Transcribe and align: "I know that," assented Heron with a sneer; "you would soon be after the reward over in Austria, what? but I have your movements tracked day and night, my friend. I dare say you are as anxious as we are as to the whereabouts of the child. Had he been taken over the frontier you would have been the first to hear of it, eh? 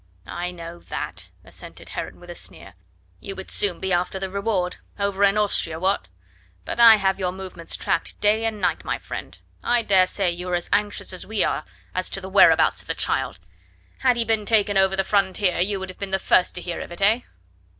"I 0.25 0.49
know 0.49 0.79
that," 0.79 1.29
assented 1.45 1.89
Heron 1.89 2.19
with 2.19 2.31
a 2.31 2.33
sneer; 2.33 2.73
"you 3.19 3.35
would 3.35 3.51
soon 3.51 3.79
be 3.79 3.93
after 3.93 4.17
the 4.19 4.31
reward 4.31 4.77
over 4.97 5.23
in 5.23 5.37
Austria, 5.37 5.79
what? 5.79 6.07
but 6.65 6.79
I 6.79 6.95
have 6.95 7.19
your 7.19 7.31
movements 7.31 7.75
tracked 7.77 8.19
day 8.19 8.45
and 8.45 8.59
night, 8.59 8.83
my 8.83 8.97
friend. 8.97 9.37
I 9.61 9.83
dare 9.83 10.07
say 10.07 10.31
you 10.31 10.49
are 10.49 10.55
as 10.55 10.71
anxious 10.73 11.13
as 11.13 11.27
we 11.27 11.43
are 11.43 11.65
as 11.93 12.09
to 12.09 12.19
the 12.19 12.29
whereabouts 12.29 12.81
of 12.81 12.87
the 12.87 12.95
child. 12.95 13.39
Had 13.99 14.17
he 14.17 14.25
been 14.25 14.43
taken 14.45 14.75
over 14.75 14.95
the 14.95 15.03
frontier 15.03 15.59
you 15.59 15.79
would 15.79 15.89
have 15.89 15.99
been 15.99 16.09
the 16.09 16.17
first 16.17 16.55
to 16.55 16.61
hear 16.61 16.81
of 16.81 16.91
it, 16.91 17.03
eh? 17.03 17.19